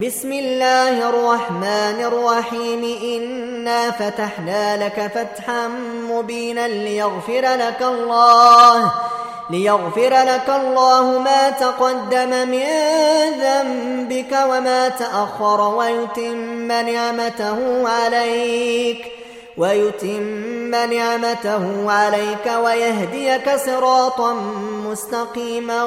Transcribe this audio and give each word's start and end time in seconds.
بسم 0.00 0.32
الله 0.32 1.08
الرحمن 1.08 1.98
الرحيم. 2.04 2.84
إنا 3.04 3.90
فتحنا 3.90 4.84
لك 4.84 5.12
فتحا 5.14 5.68
مبينا 6.10 6.68
ليغفر 6.68 7.40
لك 7.40 7.82
الله. 7.82 8.92
ليغفر 9.50 10.10
لك 10.10 10.48
الله 10.48 11.18
ما 11.18 11.50
تقدم 11.50 12.48
من 12.48 12.66
ذنبك 13.40 14.32
وما 14.50 14.88
تأخر 14.88 15.60
ويتم 15.60 16.72
نعمته 16.72 17.88
عليك. 17.88 19.04
ويتم 19.56 20.70
نعمته 20.70 21.92
عليك 21.92 22.46
ويهديك 22.64 23.50
صراطا 23.66 24.32
مستقيما 24.90 25.84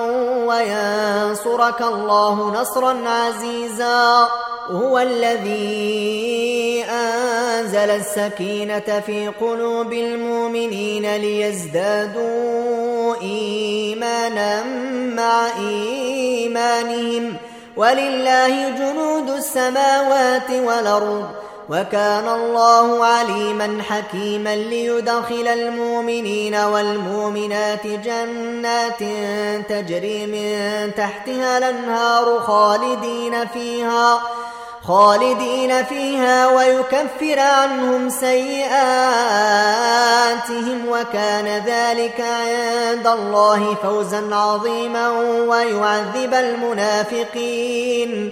وينصرك 0.48 1.82
الله 1.82 2.62
نصرا 2.62 3.10
عزيزا. 3.10 4.28
هو 4.68 5.00
الذي 5.00 6.86
أنزل 6.90 7.78
السكينة 7.78 9.04
في 9.06 9.28
قلوب 9.28 9.94
المؤمنين 9.94 11.16
ليزدادوا 11.16 13.16
إيمانا 13.22 14.64
مع 15.16 15.48
إيمانهم. 15.60 17.34
ولله 17.78 18.70
جنود 18.70 19.30
السماوات 19.30 20.52
والأرض. 20.52 21.43
وكان 21.70 22.28
الله 22.28 23.06
عليما 23.06 23.82
حكيما 23.90 24.56
ليدخل 24.56 25.48
المؤمنين 25.48 26.56
والمؤمنات 26.56 27.88
جنات 27.88 29.00
تجري 29.70 30.26
من 30.26 30.92
تحتها 30.98 31.58
الأنهار 31.58 32.40
خالدين 32.40 33.48
فيها 33.48 34.22
خالدين 34.88 35.84
فيها 35.84 36.48
ويكفر 36.48 37.40
عنهم 37.40 38.10
سيئاتهم 38.10 38.74
وكان 40.90 41.64
ذلك 41.66 42.22
عند 42.22 43.08
الله 43.08 43.76
فوزا 43.84 44.36
عظيما 44.36 45.10
ويعذب 45.48 46.34
المنافقين. 46.34 48.32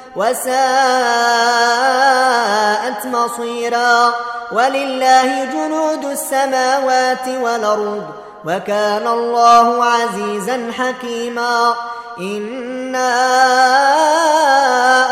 وساءت 0.15 0.55
مصيرا 3.05 4.13
ولله 4.51 5.45
جنود 5.45 6.05
السماوات 6.05 7.27
والأرض 7.27 8.03
وكان 8.45 9.07
الله 9.07 9.85
عزيزا 9.85 10.71
حكيما 10.77 11.75
إنا 12.19 13.11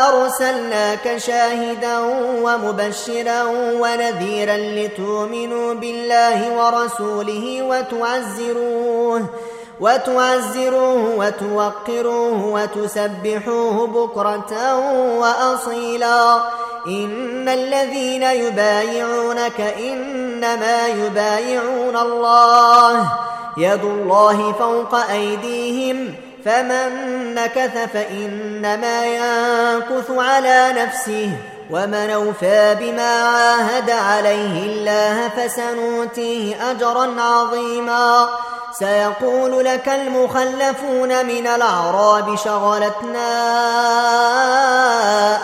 أرسلناك 0.08 1.16
شاهدا 1.16 1.98
ومبشرا 2.42 3.42
ونذيرا 3.80 4.56
لتؤمنوا 4.56 5.74
بالله 5.74 6.56
ورسوله 6.58 7.62
وتعزروه 7.62 9.24
وتعزروه 9.80 11.14
وتوقروه 11.16 12.44
وتسبحوه 12.46 13.86
بكرة 13.86 14.76
وأصيلا. 15.18 16.40
إن 16.86 17.48
الذين 17.48 18.22
يبايعونك 18.22 19.60
إنما 19.60 20.88
يبايعون 20.88 21.96
الله. 21.96 23.12
يد 23.56 23.84
الله 23.84 24.52
فوق 24.52 24.94
أيديهم. 24.94 26.14
فمن 26.44 26.90
نكث 27.34 27.92
فإنما 27.94 29.06
ينكث 29.06 30.10
على 30.10 30.72
نفسه. 30.76 31.30
ومن 31.70 32.10
أوفى 32.10 32.76
بما 32.80 33.22
عاهد 33.22 33.90
عليه 33.90 34.66
الله 34.66 35.28
فسنؤتيه 35.28 36.70
أجرا 36.70 37.20
عظيما. 37.20 38.28
سيقول 38.72 39.64
لك 39.64 39.88
المخلفون 39.88 41.26
من 41.26 41.46
الأعراب 41.46 42.36
شغلتنا 42.36 43.28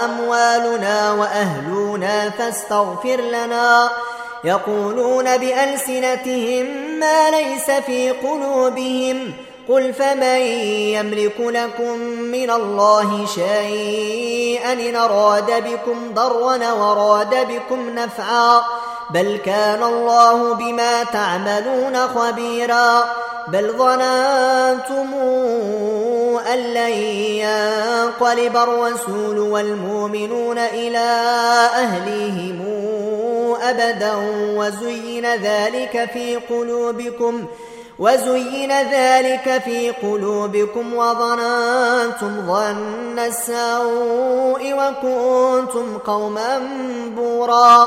أموالنا 0.05 1.13
وأهلنا 1.13 2.31
فاستغفر 2.31 3.17
لنا. 3.17 3.91
يقولون 4.45 5.37
بألسنتهم 5.37 6.67
ما 7.01 7.31
ليس 7.31 7.71
في 7.71 8.11
قلوبهم. 8.11 9.33
قل 9.69 9.95
فمن 9.95 10.41
يملك 10.95 11.41
لكم 11.41 11.99
من 12.09 12.51
الله 12.51 13.27
شيئا 13.27 14.73
إن 14.73 14.97
أراد 14.97 15.65
بكم 15.65 16.15
ضرا 16.15 16.73
وراد 16.73 17.49
بكم 17.49 17.91
نفعا 17.91 18.63
بل 19.11 19.41
كان 19.45 19.83
الله 19.83 20.55
بما 20.55 21.05
تعملون 21.05 21.97
خبيرا 21.97 23.05
بل 23.49 23.73
ظننتم 23.73 25.15
أن 26.53 26.59
لن 26.59 26.93
ينقلب 27.43 28.57
الرسول 28.57 29.39
والمؤمنون 29.39 30.59
إلى 30.59 31.09
أهليهم 31.75 32.63
أبدا 33.63 34.13
وزين 34.57 35.27
ذلك 35.35 36.11
في 36.13 36.37
قلوبكم 36.37 37.47
وزين 37.99 38.73
ذلك 38.73 39.63
في 39.65 39.91
قلوبكم 39.91 40.95
وظننتم 40.95 42.47
ظن 42.47 43.19
السوء 43.19 44.75
وكنتم 44.75 45.99
قوما 45.99 46.59
بورا 47.17 47.87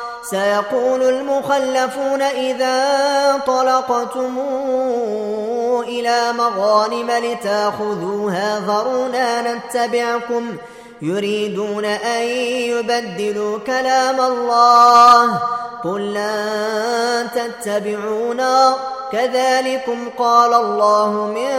سيقول 0.23 1.03
المخلفون 1.03 2.21
إذا 2.21 2.75
انطلقتم 3.35 4.39
إلى 5.87 6.33
مغانم 6.33 7.11
لتأخذوها 7.11 8.59
ذرونا 8.59 9.53
نتبعكم 9.53 10.57
يريدون 11.01 11.85
أن 11.85 12.21
يبدلوا 12.71 13.59
كلام 13.59 14.21
الله 14.21 15.39
قل 15.83 16.13
لن 16.13 17.27
تتبعونا 17.35 18.75
كذلكم 19.11 20.09
قال 20.19 20.53
الله 20.53 21.09
من 21.09 21.51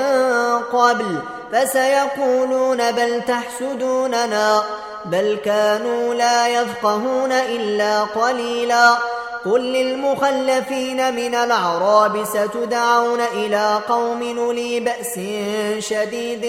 قبل 0.73 1.19
فسيقولون 1.53 2.91
بل 2.93 3.23
تحسدوننا 3.29 4.63
بل 5.05 5.39
كانوا 5.45 6.15
لا 6.15 6.49
يفقهون 6.49 7.33
إلا 7.33 8.03
قليلا. 8.03 8.97
قل 9.45 9.61
للمخلفين 9.61 11.15
من 11.15 11.35
الأعراب 11.35 12.25
ستدعون 12.25 13.21
إلى 13.21 13.79
قوم 13.89 14.23
نلي 14.23 14.81
بأس 14.81 15.15
شديد 15.89 16.47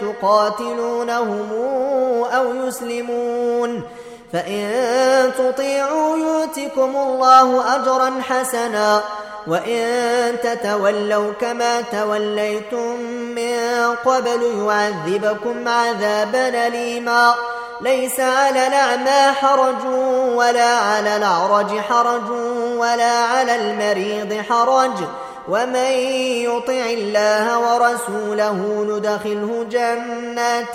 تقاتلونهم 0.00 1.52
أو 2.32 2.54
يسلمون. 2.54 3.82
فإن 4.32 5.30
تطيعوا 5.38 6.16
يؤتكم 6.16 6.96
الله 6.96 7.76
أجرا 7.76 8.22
حسنا. 8.22 9.02
وإن 9.46 10.36
تتولوا 10.42 11.32
كما 11.40 11.80
توليتم 11.80 13.00
من 13.34 13.94
قبل 14.04 14.42
يعذبكم 14.66 15.68
عذابا 15.68 16.66
أليما. 16.66 17.34
ليس 17.80 18.20
على 18.20 18.66
الأعمى 18.66 19.34
حرج 19.34 19.84
ولا 20.34 20.74
على 20.76 21.16
الأعرج 21.16 21.80
حرج 21.80 22.30
ولا 22.76 23.18
على 23.18 23.56
المريض 23.56 24.44
حرج. 24.50 25.04
ومن 25.48 25.90
يطع 26.44 26.72
الله 26.72 27.58
ورسوله 27.58 28.52
ندخله 28.88 29.66
جنات 29.70 30.74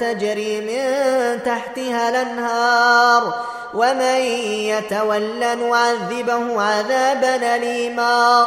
تجري 0.00 0.60
من 0.60 1.42
تحتها 1.42 2.08
الأنهار. 2.08 3.34
ومن 3.74 4.20
يتول 4.70 5.40
نعذبه 5.40 6.62
عذابا 6.62 7.56
أليما. 7.56 8.46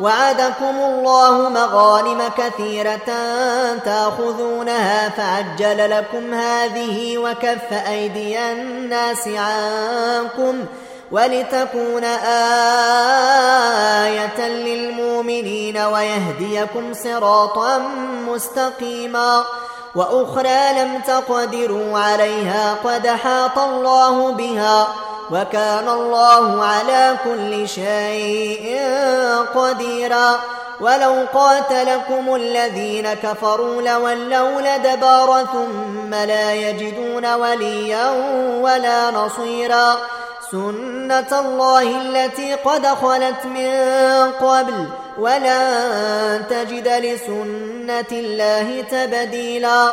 وعدكم 0.00 0.76
الله 0.80 1.48
مغانم 1.48 2.22
كثيرة 2.38 3.14
تأخذونها 3.84 5.08
فعجل 5.08 5.90
لكم 5.90 6.34
هذه 6.34 7.18
وكف 7.18 7.72
أيدي 7.88 8.52
الناس 8.52 9.28
عنكم 9.28 10.64
ولتكون 11.12 12.04
آية 14.04 14.48
للمؤمنين 14.48 15.78
ويهديكم 15.78 16.94
صراطا 16.94 17.78
مستقيما 18.28 19.44
وأخرى 19.94 20.82
لم 20.82 21.00
تقدروا 21.06 21.98
عليها 21.98 22.74
قد 22.84 23.06
حاط 23.06 23.58
الله 23.58 24.32
بها 24.32 24.88
وكان 25.30 25.88
الله 25.88 26.64
على 26.64 27.16
كل 27.24 27.68
شيء 27.68 28.80
قديرا. 29.54 30.40
ولو 30.80 31.26
قاتلكم 31.34 32.34
الذين 32.34 33.14
كفروا 33.14 33.82
لولوا 33.82 34.60
لدبار 34.60 35.46
ثم 35.52 36.14
لا 36.14 36.54
يجدون 36.54 37.34
وليا 37.34 38.10
ولا 38.60 39.10
نصيرا. 39.10 39.96
سنة 40.50 41.40
الله 41.40 41.82
التي 41.82 42.54
قد 42.54 42.86
خلت 42.86 43.44
من 43.44 43.70
قبل 44.32 44.88
ولن 45.18 46.42
تجد 46.50 46.88
لسنة 46.88 48.10
الله 48.12 48.84
تبديلا. 48.90 49.92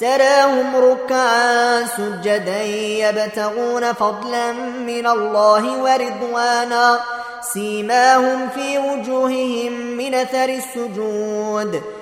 تراهم 0.00 0.76
ركعا 0.76 1.84
سجدا 1.84 2.62
يبتغون 2.62 3.92
فضلا 3.92 4.52
من 4.86 5.06
الله 5.06 5.82
ورضوانا. 5.82 7.00
سيماهم 7.52 8.48
في 8.48 8.78
وجوههم 8.78 9.72
من 9.72 10.14
أثر 10.14 10.48
السجود. 10.48 11.82